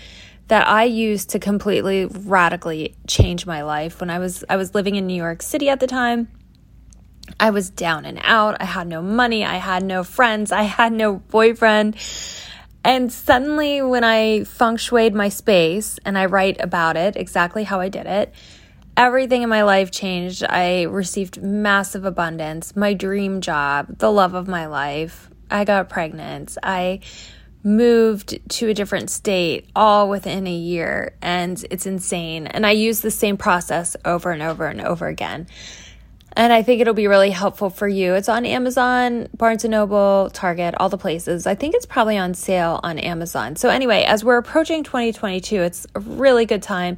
that 0.48 0.68
I 0.68 0.84
used 0.84 1.32
to 1.32 1.40
completely 1.40 2.06
radically 2.06 2.96
change 3.08 3.46
my 3.46 3.64
life. 3.64 4.00
When 4.00 4.10
I 4.10 4.20
was 4.20 4.44
I 4.50 4.58
was 4.58 4.76
living 4.76 4.96
in 4.96 5.08
New 5.08 5.16
York 5.16 5.42
City 5.42 5.70
at 5.70 5.80
the 5.80 5.88
time, 5.88 6.28
I 7.40 7.50
was 7.50 7.70
down 7.70 8.06
and 8.06 8.20
out. 8.24 8.62
I 8.62 8.66
had 8.66 8.88
no 8.88 9.02
money, 9.02 9.44
I 9.44 9.56
had 9.56 9.84
no 9.84 10.04
friends, 10.04 10.52
I 10.52 10.64
had 10.64 10.94
no 10.94 11.16
boyfriend. 11.16 11.96
And 12.84 13.12
suddenly 13.12 13.82
when 13.82 14.04
I 14.04 14.44
feng 14.44 14.78
shuied 14.78 15.14
my 15.14 15.30
space 15.30 15.98
and 16.06 16.18
I 16.18 16.26
write 16.26 16.62
about 16.62 16.98
it, 16.98 17.16
exactly 17.16 17.64
how 17.64 17.80
I 17.80 17.90
did 17.90 18.06
it, 18.06 18.32
everything 18.96 19.42
in 19.42 19.50
my 19.50 19.64
life 19.64 19.90
changed. 19.90 20.44
I 20.44 20.84
received 20.84 21.42
massive 21.42 22.06
abundance, 22.06 22.76
my 22.76 22.94
dream 22.94 23.42
job, 23.42 23.98
the 23.98 24.12
love 24.12 24.36
of 24.36 24.48
my 24.48 24.68
life. 24.68 25.30
I 25.50 25.66
got 25.66 25.90
pregnant. 25.90 26.58
I 26.62 27.00
moved 27.66 28.40
to 28.48 28.70
a 28.70 28.74
different 28.74 29.10
state 29.10 29.68
all 29.76 30.08
within 30.08 30.46
a 30.46 30.54
year 30.54 31.16
and 31.22 31.66
it's 31.72 31.88
insane. 31.88 32.46
And 32.46 32.66
I 32.66 32.72
use 32.72 33.02
the 33.02 33.12
same 33.12 33.38
process 33.38 33.98
over 34.06 34.32
and 34.32 34.44
over 34.44 34.68
and 34.68 34.80
over 34.82 35.08
again. 35.08 35.48
And 36.38 36.54
I 36.54 36.64
think 36.64 36.82
it'll 36.82 36.94
be 36.94 37.08
really 37.08 37.32
helpful 37.32 37.70
for 37.70 37.88
you. 37.88 38.14
It's 38.14 38.30
on 38.30 38.46
Amazon, 38.46 39.30
Barnes 39.36 39.64
and 39.64 39.72
Noble, 39.72 40.30
Target, 40.32 40.76
all 40.78 40.90
the 40.90 40.98
places. 40.98 41.48
I 41.48 41.56
think 41.56 41.74
it's 41.76 41.86
probably 41.86 42.18
on 42.18 42.34
sale 42.34 42.80
on 42.84 43.00
Amazon. 43.00 43.56
So 43.56 43.70
anyway, 43.70 44.04
as 44.04 44.24
we're 44.24 44.38
approaching 44.38 44.84
2022, 44.84 45.62
it's 45.62 45.88
a 45.96 46.02
really 46.02 46.46
good 46.46 46.62
time 46.62 46.98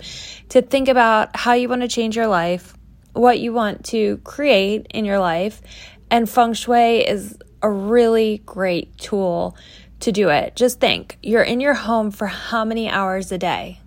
to 0.50 0.62
think 0.62 0.89
about 0.89 1.36
how 1.36 1.53
you 1.53 1.69
want 1.69 1.83
to 1.83 1.88
change 1.88 2.15
your 2.15 2.27
life, 2.27 2.74
what 3.13 3.39
you 3.39 3.53
want 3.53 3.86
to 3.86 4.17
create 4.17 4.88
in 4.89 5.05
your 5.05 5.19
life, 5.19 5.62
and 6.09 6.27
feng 6.27 6.53
shui 6.53 7.07
is 7.07 7.38
a 7.62 7.69
really 7.69 8.41
great 8.45 8.97
tool 8.97 9.55
to 10.01 10.12
do 10.12 10.30
it. 10.30 10.56
Just 10.56 10.80
think 10.80 11.18
you're 11.22 11.44
in 11.44 11.60
your 11.60 11.74
home 11.74 12.12
for 12.12 12.27
how 12.27 12.66
many 12.66 12.89
hours 12.89 13.32
a 13.32 13.38
day? 13.38 13.80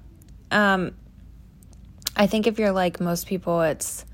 Um, 0.51 0.95
I 2.17 2.27
think 2.27 2.47
if 2.47 2.59
you're 2.59 2.73
like 2.73 3.01
most 3.01 3.27
people, 3.27 3.63
it's 3.63 4.05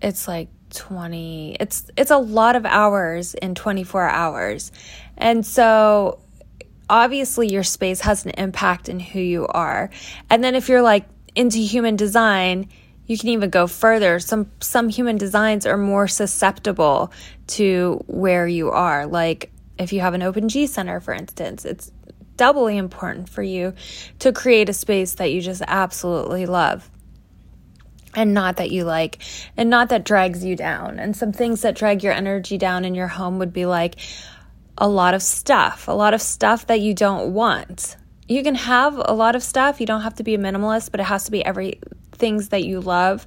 it's 0.00 0.28
like 0.28 0.48
20 0.74 1.56
it's 1.60 1.90
it's 1.96 2.10
a 2.10 2.18
lot 2.18 2.56
of 2.56 2.66
hours 2.66 3.34
in 3.34 3.54
24 3.54 4.08
hours 4.08 4.72
and 5.16 5.46
so 5.46 6.18
obviously 6.90 7.48
your 7.48 7.62
space 7.62 8.00
has 8.00 8.24
an 8.24 8.32
impact 8.32 8.88
in 8.88 8.98
who 8.98 9.20
you 9.20 9.46
are 9.46 9.88
and 10.28 10.42
then 10.42 10.54
if 10.54 10.68
you're 10.68 10.82
like 10.82 11.06
into 11.34 11.58
human 11.58 11.96
design 11.96 12.68
you 13.06 13.16
can 13.16 13.28
even 13.28 13.50
go 13.50 13.66
further 13.66 14.18
some 14.18 14.50
some 14.60 14.88
human 14.88 15.16
designs 15.16 15.64
are 15.64 15.78
more 15.78 16.08
susceptible 16.08 17.12
to 17.46 18.02
where 18.08 18.46
you 18.46 18.70
are 18.70 19.06
like 19.06 19.52
if 19.78 19.92
you 19.92 20.00
have 20.00 20.14
an 20.14 20.22
open 20.22 20.48
G 20.48 20.66
center, 20.66 21.00
for 21.00 21.12
instance, 21.14 21.64
it's 21.64 21.90
doubly 22.36 22.76
important 22.76 23.28
for 23.28 23.42
you 23.42 23.74
to 24.18 24.32
create 24.32 24.68
a 24.68 24.72
space 24.72 25.14
that 25.14 25.32
you 25.32 25.40
just 25.40 25.62
absolutely 25.66 26.46
love 26.46 26.90
and 28.14 28.34
not 28.34 28.56
that 28.56 28.70
you 28.70 28.84
like 28.84 29.18
and 29.56 29.70
not 29.70 29.88
that 29.88 30.04
drags 30.04 30.44
you 30.44 30.56
down. 30.56 30.98
And 30.98 31.16
some 31.16 31.32
things 31.32 31.62
that 31.62 31.74
drag 31.74 32.02
your 32.02 32.12
energy 32.12 32.58
down 32.58 32.84
in 32.84 32.94
your 32.94 33.08
home 33.08 33.38
would 33.38 33.52
be 33.52 33.66
like 33.66 33.96
a 34.78 34.88
lot 34.88 35.14
of 35.14 35.22
stuff, 35.22 35.88
a 35.88 35.92
lot 35.92 36.14
of 36.14 36.20
stuff 36.20 36.66
that 36.66 36.80
you 36.80 36.94
don't 36.94 37.32
want. 37.32 37.96
You 38.26 38.42
can 38.42 38.54
have 38.54 39.00
a 39.04 39.12
lot 39.12 39.36
of 39.36 39.42
stuff, 39.42 39.80
you 39.80 39.86
don't 39.86 40.00
have 40.00 40.14
to 40.14 40.24
be 40.24 40.34
a 40.34 40.38
minimalist, 40.38 40.90
but 40.90 41.00
it 41.00 41.04
has 41.04 41.24
to 41.24 41.30
be 41.30 41.44
every 41.44 41.80
things 42.12 42.48
that 42.48 42.64
you 42.64 42.80
love 42.80 43.26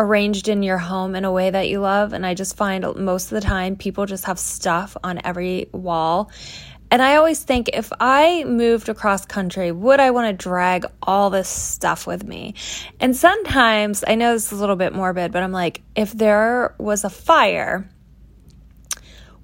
arranged 0.00 0.48
in 0.48 0.62
your 0.62 0.78
home 0.78 1.14
in 1.14 1.26
a 1.26 1.30
way 1.30 1.50
that 1.50 1.68
you 1.68 1.80
love. 1.80 2.14
And 2.14 2.24
I 2.24 2.32
just 2.32 2.56
find 2.56 2.84
most 2.96 3.26
of 3.26 3.30
the 3.30 3.46
time 3.46 3.76
people 3.76 4.06
just 4.06 4.24
have 4.24 4.38
stuff 4.38 4.96
on 5.04 5.20
every 5.22 5.68
wall. 5.72 6.30
And 6.90 7.02
I 7.02 7.16
always 7.16 7.42
think 7.44 7.68
if 7.72 7.92
I 8.00 8.44
moved 8.44 8.88
across 8.88 9.26
country, 9.26 9.70
would 9.70 10.00
I 10.00 10.10
want 10.10 10.26
to 10.26 10.42
drag 10.42 10.86
all 11.02 11.28
this 11.28 11.48
stuff 11.48 12.06
with 12.06 12.24
me? 12.24 12.54
And 12.98 13.14
sometimes, 13.14 14.02
I 14.06 14.14
know 14.16 14.32
this 14.32 14.46
is 14.46 14.52
a 14.52 14.60
little 14.60 14.74
bit 14.74 14.94
morbid, 14.94 15.30
but 15.30 15.42
I'm 15.42 15.52
like, 15.52 15.82
if 15.94 16.12
there 16.12 16.74
was 16.78 17.04
a 17.04 17.10
fire, 17.10 17.88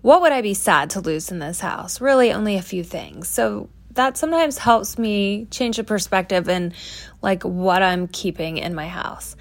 what 0.00 0.22
would 0.22 0.32
I 0.32 0.40
be 0.40 0.54
sad 0.54 0.90
to 0.90 1.00
lose 1.00 1.30
in 1.30 1.38
this 1.38 1.60
house? 1.60 2.00
Really, 2.00 2.32
only 2.32 2.56
a 2.56 2.62
few 2.62 2.82
things. 2.82 3.28
So 3.28 3.68
that 3.92 4.16
sometimes 4.16 4.58
helps 4.58 4.98
me 4.98 5.46
change 5.50 5.76
the 5.76 5.84
perspective 5.84 6.48
and 6.48 6.74
like 7.22 7.42
what 7.44 7.82
I'm 7.82 8.08
keeping 8.08 8.56
in 8.58 8.74
my 8.74 8.88
house. 8.88 9.36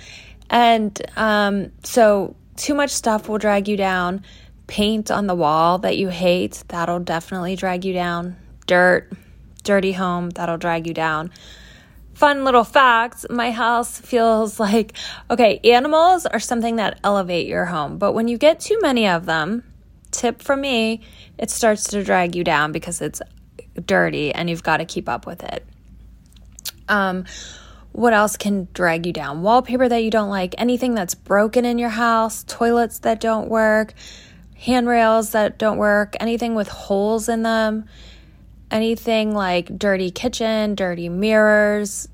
And 0.49 1.01
um, 1.17 1.71
so, 1.83 2.35
too 2.55 2.73
much 2.73 2.91
stuff 2.91 3.27
will 3.27 3.37
drag 3.37 3.67
you 3.67 3.77
down. 3.77 4.23
Paint 4.67 5.11
on 5.11 5.27
the 5.27 5.35
wall 5.35 5.79
that 5.79 5.97
you 5.97 6.09
hate, 6.09 6.63
that'll 6.69 6.99
definitely 6.99 7.55
drag 7.55 7.85
you 7.85 7.93
down. 7.93 8.35
Dirt, 8.65 9.11
dirty 9.63 9.91
home, 9.91 10.31
that'll 10.31 10.57
drag 10.57 10.87
you 10.87 10.93
down. 10.93 11.31
Fun 12.13 12.45
little 12.45 12.63
facts 12.63 13.25
my 13.29 13.51
house 13.51 13.99
feels 13.99 14.59
like 14.59 14.93
okay, 15.29 15.59
animals 15.63 16.25
are 16.25 16.39
something 16.39 16.77
that 16.77 16.99
elevate 17.03 17.47
your 17.47 17.65
home, 17.65 17.97
but 17.97 18.13
when 18.13 18.27
you 18.27 18.37
get 18.37 18.59
too 18.59 18.79
many 18.81 19.07
of 19.07 19.25
them, 19.25 19.63
tip 20.11 20.41
from 20.41 20.61
me, 20.61 21.01
it 21.37 21.51
starts 21.51 21.83
to 21.89 22.03
drag 22.03 22.35
you 22.35 22.43
down 22.43 22.71
because 22.71 23.01
it's 23.01 23.21
dirty 23.85 24.33
and 24.33 24.49
you've 24.49 24.63
got 24.63 24.77
to 24.77 24.85
keep 24.85 25.09
up 25.09 25.27
with 25.27 25.43
it. 25.43 25.65
Um, 26.87 27.25
what 27.95 28.11
else 28.11 28.35
can 28.35 28.67
drag 28.73 29.05
you 29.05 29.13
down? 29.13 29.41
Wallpaper 29.41 29.87
that 29.87 30.03
you 30.03 30.11
don't 30.11 30.29
like, 30.29 30.53
anything 30.57 30.95
that's 30.95 31.15
broken 31.15 31.63
in 31.63 31.77
your 31.77 31.89
house, 31.89 32.43
toilets 32.43 32.99
that 32.99 33.21
don't 33.21 33.47
work, 33.47 33.93
handrails 34.57 35.31
that 35.31 35.57
don't 35.57 35.77
work, 35.77 36.17
anything 36.19 36.55
with 36.55 36.67
holes 36.67 37.29
in 37.29 37.43
them, 37.43 37.85
anything 38.69 39.33
like 39.33 39.77
dirty 39.77 40.11
kitchen, 40.11 40.75
dirty 40.75 41.07
mirrors. 41.07 42.09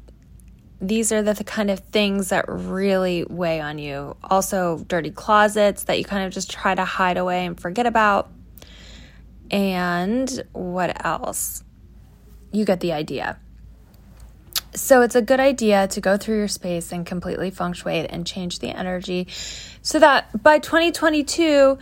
These 0.79 1.11
are 1.11 1.23
the, 1.23 1.43
kind 1.43 1.71
of 1.71 1.79
things 1.79 2.29
that 2.29 2.45
really 2.47 3.23
weigh 3.23 3.59
on 3.59 3.79
you. 3.79 4.15
Also, 4.23 4.85
dirty 4.87 5.09
closets 5.09 5.85
that 5.85 5.97
you 5.97 6.05
kind 6.05 6.27
of 6.27 6.31
just 6.31 6.51
try 6.51 6.75
to 6.75 6.85
hide 6.85 7.17
away 7.17 7.47
and 7.47 7.59
forget 7.59 7.87
about. 7.87 8.29
And 9.49 10.43
what 10.53 11.03
else? 11.03 11.63
You 12.51 12.65
get 12.65 12.81
the 12.81 12.93
idea. 12.93 13.39
So 14.73 15.01
it's 15.01 15.15
a 15.15 15.21
good 15.21 15.39
idea 15.39 15.87
to 15.89 16.01
go 16.01 16.17
through 16.17 16.37
your 16.37 16.47
space 16.47 16.91
and 16.91 17.05
completely 17.05 17.51
feng 17.51 17.73
shui 17.73 17.97
it 17.97 18.09
and 18.09 18.25
change 18.25 18.59
the 18.59 18.69
energy 18.69 19.27
so 19.81 19.99
that 19.99 20.41
by 20.41 20.59
2022 20.59 21.77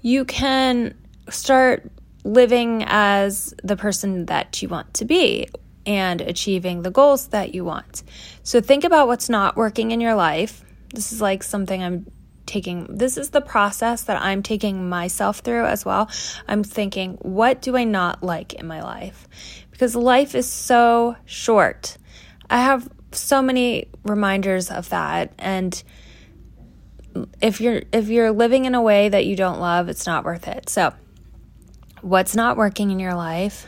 you 0.00 0.24
can 0.24 0.94
start 1.28 1.90
living 2.24 2.84
as 2.86 3.54
the 3.62 3.76
person 3.76 4.26
that 4.26 4.62
you 4.62 4.68
want 4.68 4.94
to 4.94 5.04
be 5.04 5.48
and 5.86 6.20
achieving 6.20 6.82
the 6.82 6.90
goals 6.90 7.28
that 7.28 7.54
you 7.54 7.64
want. 7.64 8.02
So 8.42 8.60
think 8.60 8.84
about 8.84 9.08
what's 9.08 9.28
not 9.28 9.56
working 9.56 9.90
in 9.90 10.00
your 10.00 10.14
life. 10.14 10.64
This 10.94 11.12
is 11.12 11.20
like 11.20 11.42
something 11.42 11.82
I'm 11.82 12.10
taking 12.44 12.86
this 12.88 13.16
is 13.16 13.30
the 13.30 13.40
process 13.40 14.02
that 14.04 14.20
I'm 14.20 14.42
taking 14.42 14.88
myself 14.88 15.38
through 15.38 15.66
as 15.66 15.84
well. 15.84 16.10
I'm 16.48 16.64
thinking, 16.64 17.14
what 17.22 17.62
do 17.62 17.76
I 17.76 17.84
not 17.84 18.22
like 18.22 18.54
in 18.54 18.66
my 18.66 18.82
life? 18.82 19.28
Because 19.70 19.96
life 19.96 20.34
is 20.34 20.48
so 20.48 21.16
short. 21.24 21.96
I 22.52 22.58
have 22.58 22.86
so 23.12 23.40
many 23.40 23.88
reminders 24.04 24.70
of 24.70 24.90
that 24.90 25.32
and 25.38 25.82
if 27.40 27.62
you're 27.62 27.82
if 27.92 28.08
you're 28.08 28.30
living 28.30 28.66
in 28.66 28.74
a 28.74 28.82
way 28.82 29.08
that 29.08 29.24
you 29.24 29.36
don't 29.36 29.58
love, 29.58 29.88
it's 29.88 30.06
not 30.06 30.24
worth 30.24 30.46
it. 30.46 30.68
So, 30.68 30.92
what's 32.02 32.36
not 32.36 32.58
working 32.58 32.90
in 32.90 33.00
your 33.00 33.14
life? 33.14 33.66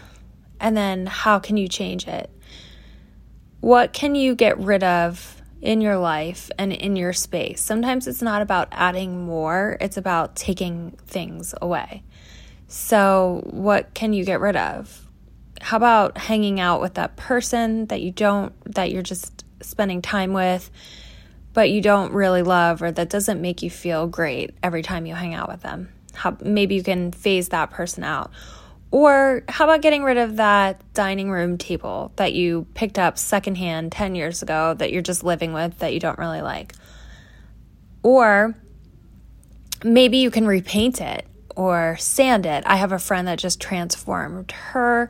And 0.60 0.76
then 0.76 1.06
how 1.06 1.38
can 1.38 1.56
you 1.56 1.66
change 1.66 2.06
it? 2.06 2.30
What 3.60 3.94
can 3.94 4.14
you 4.14 4.34
get 4.34 4.58
rid 4.58 4.84
of 4.84 5.40
in 5.62 5.80
your 5.80 5.96
life 5.96 6.50
and 6.58 6.70
in 6.70 6.94
your 6.94 7.14
space? 7.14 7.62
Sometimes 7.62 8.06
it's 8.06 8.22
not 8.22 8.42
about 8.42 8.68
adding 8.70 9.24
more, 9.24 9.78
it's 9.80 9.96
about 9.96 10.36
taking 10.36 10.90
things 11.06 11.54
away. 11.62 12.02
So, 12.68 13.42
what 13.46 13.94
can 13.94 14.12
you 14.12 14.26
get 14.26 14.40
rid 14.40 14.56
of? 14.56 15.03
How 15.64 15.78
about 15.78 16.18
hanging 16.18 16.61
out 16.61 16.83
with 16.83 16.92
that 16.94 17.16
person 17.16 17.87
that 17.87 18.02
you 18.02 18.11
don't, 18.11 18.52
that 18.75 18.90
you're 18.92 19.00
just 19.02 19.47
spending 19.62 20.02
time 20.02 20.35
with, 20.35 20.71
but 21.54 21.71
you 21.71 21.80
don't 21.80 22.12
really 22.12 22.42
love 22.42 22.83
or 22.83 22.92
that 22.92 23.09
doesn't 23.09 23.40
make 23.40 23.62
you 23.62 23.71
feel 23.71 24.06
great 24.06 24.50
every 24.62 24.83
time 24.83 25.06
you 25.06 25.14
hang 25.14 25.33
out 25.33 25.49
with 25.49 25.62
them? 25.62 25.88
How, 26.12 26.37
maybe 26.42 26.75
you 26.75 26.83
can 26.83 27.12
phase 27.12 27.49
that 27.49 27.71
person 27.71 28.04
out. 28.04 28.30
Or 28.90 29.42
how 29.49 29.64
about 29.64 29.80
getting 29.80 30.02
rid 30.02 30.18
of 30.18 30.37
that 30.37 30.83
dining 30.92 31.30
room 31.30 31.56
table 31.56 32.12
that 32.16 32.35
you 32.35 32.66
picked 32.75 32.99
up 32.99 33.16
secondhand 33.16 33.90
10 33.90 34.14
years 34.14 34.42
ago 34.42 34.75
that 34.75 34.92
you're 34.92 35.00
just 35.00 35.25
living 35.25 35.54
with 35.54 35.78
that 35.78 35.94
you 35.94 35.99
don't 35.99 36.18
really 36.18 36.42
like? 36.42 36.75
Or 38.02 38.54
maybe 39.83 40.18
you 40.18 40.30
can 40.30 40.47
repaint 40.47 41.00
it 41.00 41.26
or 41.56 41.97
sand 41.99 42.44
it. 42.44 42.64
I 42.66 42.76
have 42.76 42.92
a 42.92 42.99
friend 42.99 43.26
that 43.28 43.38
just 43.38 43.62
transformed 43.62 44.52
her 44.52 45.09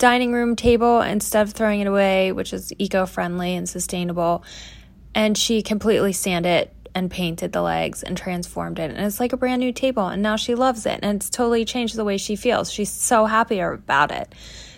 dining 0.00 0.32
room 0.32 0.56
table 0.56 1.02
instead 1.02 1.42
of 1.42 1.52
throwing 1.52 1.80
it 1.80 1.86
away, 1.86 2.32
which 2.32 2.52
is 2.52 2.72
eco 2.78 3.06
friendly 3.06 3.54
and 3.54 3.68
sustainable. 3.68 4.42
And 5.14 5.38
she 5.38 5.62
completely 5.62 6.12
sanded 6.12 6.50
it 6.50 6.74
and 6.94 7.10
painted 7.10 7.52
the 7.52 7.62
legs 7.62 8.02
and 8.02 8.16
transformed 8.16 8.78
it. 8.78 8.90
And 8.90 8.98
it's 8.98 9.20
like 9.20 9.32
a 9.32 9.36
brand 9.36 9.60
new 9.60 9.72
table. 9.72 10.08
And 10.08 10.22
now 10.22 10.36
she 10.36 10.54
loves 10.56 10.86
it. 10.86 11.00
And 11.02 11.16
it's 11.16 11.30
totally 11.30 11.64
changed 11.64 11.94
the 11.94 12.04
way 12.04 12.16
she 12.16 12.34
feels. 12.34 12.72
She's 12.72 12.90
so 12.90 13.26
happy 13.26 13.60
about 13.60 14.10
it. 14.10 14.34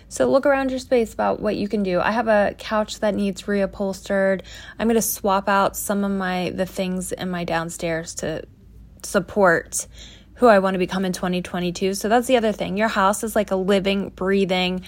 So 0.09 0.29
look 0.29 0.45
around 0.45 0.69
your 0.69 0.79
space 0.79 1.13
about 1.13 1.39
what 1.39 1.55
you 1.55 1.67
can 1.67 1.81
do. 1.81 1.99
I 1.99 2.11
have 2.11 2.27
a 2.27 2.53
couch 2.59 2.99
that 2.99 3.15
needs 3.15 3.43
reupholstered. 3.43 4.41
I'm 4.77 4.87
going 4.87 4.95
to 4.95 5.01
swap 5.01 5.49
out 5.49 5.75
some 5.75 6.03
of 6.03 6.11
my 6.11 6.51
the 6.51 6.67
things 6.67 7.13
in 7.13 7.31
my 7.31 7.45
downstairs 7.45 8.13
to 8.15 8.43
support 9.01 9.87
who 10.35 10.47
I 10.47 10.59
want 10.59 10.75
to 10.75 10.79
become 10.79 11.05
in 11.05 11.13
2022. 11.13 11.93
So 11.93 12.09
that's 12.09 12.27
the 12.27 12.37
other 12.37 12.51
thing. 12.51 12.77
Your 12.77 12.87
house 12.87 13.23
is 13.23 13.35
like 13.35 13.51
a 13.51 13.55
living, 13.55 14.09
breathing 14.09 14.83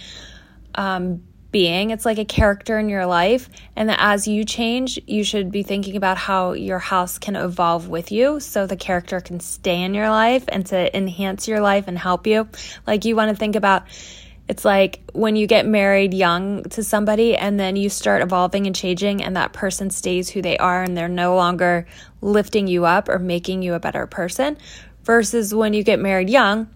um, 0.75 1.23
being. 1.51 1.91
It's 1.91 2.05
like 2.05 2.17
a 2.17 2.25
character 2.25 2.77
in 2.77 2.89
your 2.89 3.05
life. 3.05 3.49
And 3.75 3.89
that 3.89 3.99
as 4.01 4.27
you 4.27 4.43
change, 4.43 4.99
you 5.07 5.23
should 5.23 5.51
be 5.51 5.63
thinking 5.63 5.95
about 5.95 6.17
how 6.17 6.53
your 6.53 6.79
house 6.79 7.17
can 7.17 7.35
evolve 7.35 7.87
with 7.87 8.11
you 8.11 8.39
so 8.39 8.67
the 8.67 8.75
character 8.75 9.21
can 9.21 9.39
stay 9.39 9.81
in 9.81 9.93
your 9.93 10.09
life 10.09 10.45
and 10.49 10.65
to 10.67 10.97
enhance 10.97 11.47
your 11.47 11.61
life 11.61 11.85
and 11.87 11.97
help 11.97 12.27
you. 12.27 12.49
Like 12.85 13.05
you 13.05 13.15
want 13.15 13.29
to 13.29 13.37
think 13.37 13.55
about 13.55 13.83
it's 14.47 14.63
like 14.63 14.99
when 15.13 15.35
you 15.35 15.47
get 15.47 15.65
married 15.65 16.13
young 16.13 16.63
to 16.65 16.83
somebody 16.83 17.35
and 17.35 17.59
then 17.59 17.75
you 17.75 17.89
start 17.89 18.21
evolving 18.21 18.67
and 18.67 18.75
changing, 18.75 19.23
and 19.23 19.35
that 19.35 19.53
person 19.53 19.89
stays 19.89 20.29
who 20.29 20.41
they 20.41 20.57
are 20.57 20.83
and 20.83 20.95
they're 20.95 21.07
no 21.07 21.35
longer 21.35 21.87
lifting 22.21 22.67
you 22.67 22.85
up 22.85 23.09
or 23.09 23.17
making 23.17 23.63
you 23.63 23.73
a 23.73 23.79
better 23.79 24.05
person. 24.05 24.57
Versus 25.05 25.53
when 25.53 25.73
you 25.73 25.83
get 25.83 25.99
married 25.99 26.29
young 26.29 26.67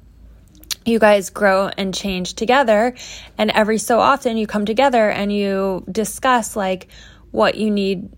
you 0.86 1.00
guys 1.00 1.30
grow 1.30 1.70
and 1.78 1.94
change 1.94 2.34
together. 2.34 2.96
And 3.38 3.52
every 3.52 3.78
so 3.78 4.00
often 4.00 4.38
you 4.38 4.48
come 4.48 4.66
together 4.66 5.10
and 5.10 5.32
you 5.32 5.86
discuss 5.90 6.56
like 6.56 6.88
what 7.32 7.56
you 7.56 7.70
need, 7.72 8.10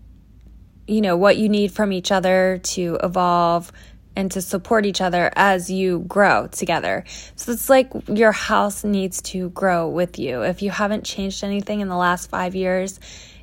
you 0.86 1.00
know, 1.00 1.16
what 1.16 1.36
you 1.36 1.48
need 1.48 1.72
from 1.72 1.92
each 1.92 2.10
other 2.10 2.60
to 2.62 2.98
evolve 3.02 3.70
and 4.14 4.30
to 4.32 4.42
support 4.42 4.84
each 4.84 5.00
other 5.00 5.30
as 5.36 5.70
you 5.70 6.00
grow 6.00 6.46
together. 6.46 7.04
So 7.36 7.52
it's 7.52 7.70
like 7.70 7.90
your 8.08 8.32
house 8.32 8.84
needs 8.84 9.22
to 9.22 9.50
grow 9.50 9.88
with 9.88 10.18
you. 10.18 10.42
If 10.42 10.62
you 10.62 10.70
haven't 10.70 11.04
changed 11.04 11.44
anything 11.44 11.80
in 11.80 11.88
the 11.88 11.96
last 11.96 12.28
five 12.28 12.54
years, 12.54 13.00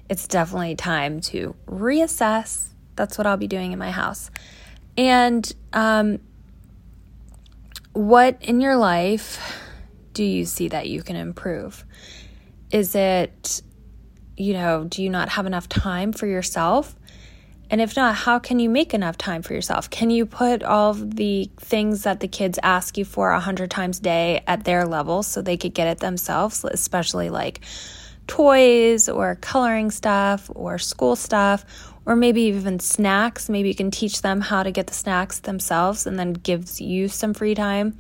it's 0.09 0.27
definitely 0.27 0.75
time 0.75 1.21
to 1.21 1.55
reassess. 1.67 2.67
That's 2.95 3.17
what 3.17 3.25
I'll 3.25 3.37
be 3.37 3.47
doing 3.47 3.71
in 3.71 3.79
my 3.79 3.91
house. 3.91 4.29
And 4.95 5.51
um, 5.73 6.19
what 7.93 8.37
in 8.41 8.61
your 8.61 8.75
life 8.75 9.39
do 10.13 10.23
you 10.23 10.45
see 10.45 10.69
that 10.69 10.89
you 10.89 11.01
can 11.01 11.15
improve? 11.15 11.85
Is 12.71 12.95
it, 12.95 13.61
you 14.37 14.53
know, 14.53 14.85
do 14.85 15.03
you 15.03 15.09
not 15.09 15.29
have 15.29 15.45
enough 15.45 15.67
time 15.67 16.11
for 16.11 16.27
yourself? 16.27 16.95
And 17.71 17.81
if 17.81 17.95
not, 17.95 18.15
how 18.15 18.39
can 18.39 18.57
you 18.59 18.69
make 18.69 18.93
enough 18.93 19.17
time 19.17 19.43
for 19.43 19.53
yourself? 19.53 19.89
Can 19.89 20.09
you 20.09 20.25
put 20.25 20.63
all 20.63 20.93
the 20.93 21.51
things 21.57 22.03
that 22.03 22.19
the 22.19 22.27
kids 22.27 22.57
ask 22.63 22.97
you 22.97 23.05
for 23.05 23.31
a 23.31 23.39
hundred 23.39 23.69
times 23.69 23.99
a 23.99 24.01
day 24.01 24.43
at 24.47 24.63
their 24.63 24.85
level 24.85 25.21
so 25.21 25.41
they 25.41 25.57
could 25.57 25.75
get 25.75 25.87
it 25.87 25.99
themselves, 25.99 26.63
especially 26.63 27.29
like 27.29 27.61
toys 28.29 29.09
or 29.09 29.35
coloring 29.35 29.91
stuff 29.91 30.49
or 30.55 30.77
school 30.77 31.17
stuff 31.17 31.65
or 32.05 32.15
maybe 32.15 32.43
even 32.43 32.79
snacks. 32.79 33.49
Maybe 33.49 33.67
you 33.67 33.75
can 33.75 33.91
teach 33.91 34.21
them 34.21 34.39
how 34.39 34.63
to 34.63 34.71
get 34.71 34.87
the 34.87 34.93
snacks 34.93 35.39
themselves 35.39 36.07
and 36.07 36.17
then 36.17 36.33
gives 36.33 36.79
you 36.79 37.07
some 37.09 37.33
free 37.33 37.55
time. 37.55 37.97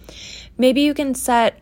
Maybe 0.57 0.81
you 0.81 0.93
can 0.93 1.15
set 1.15 1.59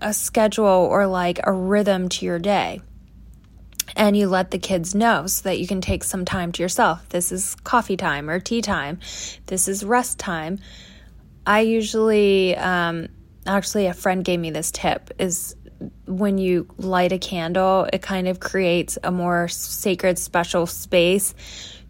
a 0.00 0.14
schedule 0.14 0.64
or 0.64 1.06
like 1.06 1.40
a 1.44 1.52
rhythm 1.52 2.08
to 2.08 2.24
your 2.24 2.38
day 2.38 2.80
and 3.96 4.16
you 4.16 4.28
let 4.28 4.50
the 4.50 4.58
kids 4.58 4.94
know 4.94 5.26
so 5.26 5.42
that 5.48 5.58
you 5.58 5.66
can 5.66 5.80
take 5.80 6.04
some 6.04 6.24
time 6.24 6.52
to 6.52 6.62
yourself. 6.62 7.08
This 7.10 7.30
is 7.32 7.54
coffee 7.64 7.96
time 7.96 8.30
or 8.30 8.40
tea 8.40 8.62
time. 8.62 8.98
This 9.46 9.68
is 9.68 9.84
rest 9.84 10.18
time. 10.18 10.58
I 11.46 11.60
usually, 11.60 12.56
um, 12.56 13.08
actually, 13.46 13.86
a 13.86 13.94
friend 13.94 14.24
gave 14.24 14.40
me 14.40 14.50
this 14.50 14.70
tip 14.70 15.10
is 15.18 15.54
when 16.06 16.38
you 16.38 16.66
light 16.78 17.12
a 17.12 17.18
candle, 17.18 17.88
it 17.92 18.02
kind 18.02 18.28
of 18.28 18.40
creates 18.40 18.98
a 19.02 19.10
more 19.10 19.48
sacred, 19.48 20.18
special 20.18 20.66
space 20.66 21.34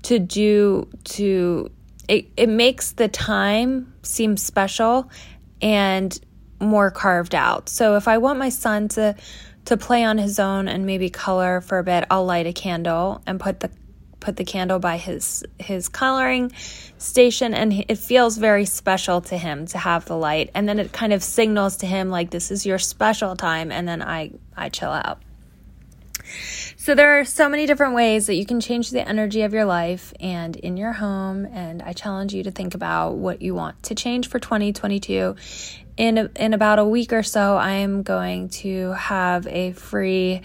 to 0.02 0.18
do, 0.18 0.88
to, 1.04 1.70
it, 2.08 2.26
it 2.36 2.48
makes 2.48 2.92
the 2.92 3.08
time 3.08 3.92
seem 4.02 4.36
special 4.36 5.10
and 5.62 6.18
more 6.60 6.90
carved 6.90 7.34
out. 7.34 7.68
So 7.68 7.96
if 7.96 8.06
I 8.08 8.18
want 8.18 8.38
my 8.38 8.48
son 8.48 8.88
to, 8.88 9.16
to 9.66 9.76
play 9.76 10.04
on 10.04 10.18
his 10.18 10.38
own 10.38 10.68
and 10.68 10.84
maybe 10.86 11.10
color 11.10 11.60
for 11.60 11.78
a 11.78 11.84
bit, 11.84 12.04
I'll 12.10 12.24
light 12.24 12.46
a 12.46 12.52
candle 12.52 13.22
and 13.26 13.40
put 13.40 13.60
the 13.60 13.70
put 14.24 14.36
the 14.36 14.44
candle 14.44 14.78
by 14.78 14.96
his 14.96 15.44
his 15.58 15.90
coloring 15.90 16.50
station 16.96 17.52
and 17.52 17.84
it 17.88 17.98
feels 17.98 18.38
very 18.38 18.64
special 18.64 19.20
to 19.20 19.36
him 19.36 19.66
to 19.66 19.76
have 19.76 20.06
the 20.06 20.16
light 20.16 20.50
and 20.54 20.66
then 20.66 20.78
it 20.78 20.92
kind 20.92 21.12
of 21.12 21.22
signals 21.22 21.76
to 21.76 21.86
him 21.86 22.08
like 22.08 22.30
this 22.30 22.50
is 22.50 22.64
your 22.64 22.78
special 22.78 23.36
time 23.36 23.70
and 23.70 23.86
then 23.86 24.00
I 24.00 24.32
I 24.56 24.70
chill 24.70 24.90
out. 24.90 25.20
So 26.78 26.94
there 26.94 27.20
are 27.20 27.24
so 27.26 27.50
many 27.50 27.66
different 27.66 27.94
ways 27.94 28.26
that 28.26 28.34
you 28.34 28.46
can 28.46 28.60
change 28.60 28.90
the 28.90 29.06
energy 29.06 29.42
of 29.42 29.52
your 29.52 29.66
life 29.66 30.14
and 30.20 30.56
in 30.56 30.78
your 30.78 30.92
home 30.92 31.44
and 31.44 31.82
I 31.82 31.92
challenge 31.92 32.32
you 32.32 32.42
to 32.44 32.50
think 32.50 32.74
about 32.74 33.16
what 33.16 33.42
you 33.42 33.54
want 33.54 33.82
to 33.84 33.94
change 33.94 34.28
for 34.28 34.38
2022. 34.38 35.36
In 35.98 36.30
in 36.34 36.54
about 36.54 36.78
a 36.78 36.84
week 36.84 37.12
or 37.12 37.22
so 37.22 37.56
I 37.56 37.72
am 37.72 38.02
going 38.02 38.48
to 38.64 38.92
have 38.92 39.46
a 39.46 39.72
free 39.72 40.40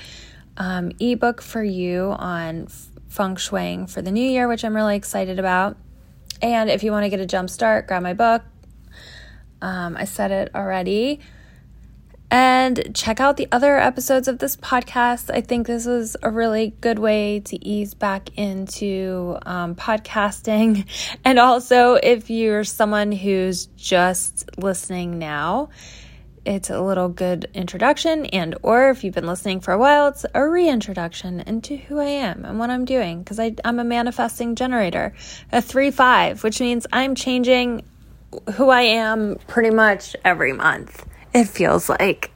um, 0.57 0.91
ebook 0.99 1.41
for 1.41 1.63
you 1.63 2.13
on 2.17 2.67
feng 3.09 3.35
shuiing 3.35 3.89
for 3.89 4.01
the 4.01 4.11
new 4.11 4.27
year, 4.27 4.47
which 4.47 4.63
I'm 4.63 4.75
really 4.75 4.95
excited 4.95 5.39
about. 5.39 5.75
And 6.41 6.69
if 6.69 6.83
you 6.83 6.91
want 6.91 7.03
to 7.03 7.09
get 7.09 7.19
a 7.19 7.25
jump 7.25 7.49
start, 7.49 7.87
grab 7.87 8.01
my 8.01 8.13
book. 8.13 8.43
Um, 9.61 9.97
I 9.97 10.05
said 10.05 10.31
it 10.31 10.51
already. 10.55 11.19
And 12.31 12.95
check 12.95 13.19
out 13.19 13.37
the 13.37 13.47
other 13.51 13.79
episodes 13.79 14.27
of 14.27 14.37
this 14.37 14.55
podcast. 14.55 15.33
I 15.33 15.41
think 15.41 15.65
this 15.65 15.87
was 15.87 16.15
a 16.21 16.29
really 16.29 16.75
good 16.79 16.99
way 16.99 17.39
to 17.39 17.67
ease 17.67 17.95
back 17.95 18.29
into 18.37 19.37
um, 19.45 19.75
podcasting. 19.75 20.85
And 21.25 21.39
also, 21.39 21.95
if 21.95 22.29
you're 22.29 22.63
someone 22.63 23.11
who's 23.11 23.65
just 23.77 24.49
listening 24.57 25.17
now, 25.17 25.69
it's 26.55 26.71
a 26.71 26.81
little 26.81 27.09
good 27.09 27.47
introduction 27.53 28.25
and 28.27 28.55
or 28.63 28.89
if 28.89 29.03
you've 29.03 29.13
been 29.13 29.27
listening 29.27 29.59
for 29.59 29.71
a 29.71 29.77
while 29.77 30.07
it's 30.07 30.25
a 30.33 30.47
reintroduction 30.47 31.41
into 31.41 31.77
who 31.77 31.99
i 31.99 32.05
am 32.05 32.43
and 32.43 32.57
what 32.57 32.71
i'm 32.71 32.85
doing 32.85 33.19
because 33.19 33.39
i'm 33.39 33.79
a 33.79 33.83
manifesting 33.83 34.55
generator 34.55 35.13
a 35.51 35.57
3-5 35.59 36.43
which 36.43 36.59
means 36.59 36.87
i'm 36.91 37.13
changing 37.13 37.83
who 38.55 38.69
i 38.69 38.81
am 38.81 39.37
pretty 39.47 39.69
much 39.69 40.15
every 40.25 40.51
month 40.51 41.05
it 41.33 41.45
feels 41.45 41.89
like. 41.89 42.31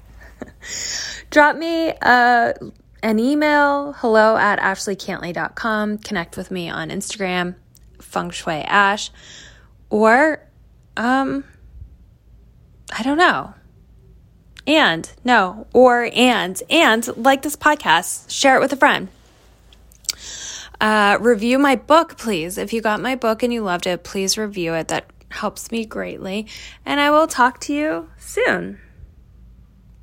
Drop 1.32 1.56
me 1.56 1.90
a, 1.90 1.96
uh, 2.02 2.54
an 3.02 3.20
email 3.20 3.94
hello 3.94 4.38
at 4.38 4.60
ashleycantley.com 4.60 5.98
connect 5.98 6.38
with 6.38 6.52
me 6.52 6.70
on 6.70 6.90
instagram 6.90 7.54
feng 8.00 8.30
shui 8.30 8.62
ash 8.62 9.12
or 9.90 10.40
um 10.96 11.44
i 12.94 13.04
don't 13.04 13.18
know 13.18 13.54
and 14.66 15.12
no, 15.24 15.68
or 15.74 16.10
and, 16.14 16.62
and 16.70 17.16
like 17.18 17.42
this 17.42 17.56
podcast, 17.56 18.30
share 18.32 18.56
it 18.58 18.62
with 18.62 18.74
a 18.74 18.78
friend. 18.78 19.10
Uh, 20.80 21.18
review 21.22 21.58
my 21.58 21.76
book, 21.76 22.18
please. 22.18 22.58
If 22.58 22.74
you 22.74 22.82
got 22.82 23.00
my 23.00 23.16
book 23.16 23.44
and 23.44 23.54
you 23.54 23.64
loved 23.64 23.88
it, 23.88 24.04
please 24.04 24.38
review 24.38 24.74
it. 24.74 24.90
That 24.90 25.06
helps 25.30 25.72
me 25.72 25.86
greatly. 25.86 26.48
And 26.86 27.00
I 27.00 27.10
will 27.10 27.28
talk 27.28 27.60
to 27.62 27.74
you 27.74 28.10
soon. 28.20 28.80